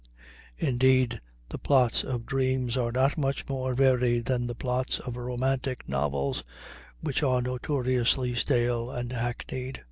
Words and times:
Indeed, 0.57 1.21
the 1.49 1.59
plots 1.59 2.03
of 2.03 2.25
dreams 2.25 2.75
are 2.75 2.91
not 2.91 3.19
much 3.19 3.47
more 3.47 3.75
varied 3.75 4.25
than 4.25 4.47
the 4.47 4.55
plots 4.55 4.97
of 4.97 5.15
romantic 5.15 5.87
novels, 5.87 6.43
which 7.01 7.21
are 7.21 7.39
notoriously 7.39 8.33
stale 8.33 8.89
and 8.89 9.11
hackneyed. 9.11 9.79